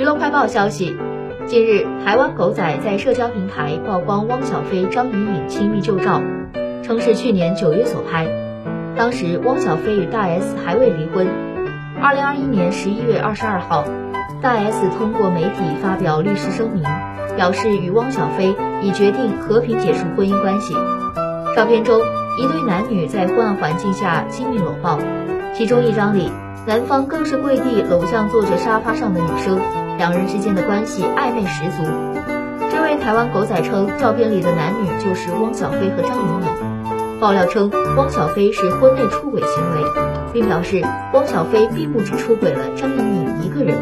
[0.00, 0.96] 娱乐快报消息，
[1.44, 6.22] 近日，台湾狗仔在社交平台曝光汪小菲、张颖颖亲密旧照，
[6.82, 8.26] 称是去年九月所拍。
[8.96, 11.26] 当时，汪小菲与大 S 还未离婚。
[12.00, 13.84] 二零二一年十一月二十二号，
[14.40, 16.82] 大 S 通过媒体发表律师声明，
[17.36, 20.72] 表示与汪小菲已决定和平解除婚姻关系。
[21.54, 22.00] 照片中，
[22.38, 24.98] 一对男女在昏暗环境下亲密搂抱，
[25.52, 26.32] 其中一张里。
[26.66, 29.58] 男方更是跪地搂向坐着沙发上的女生，
[30.00, 31.84] 两人之间的关系暧昧十足。
[32.70, 37.20] 这位台湾狗仔称，照片里的男女就是汪小菲和张颖颖。
[37.20, 39.84] 爆料称，汪小菲是婚内出轨行为，
[40.32, 40.82] 并表示
[41.12, 43.76] 汪小菲并不只出轨了张颖颖一个人。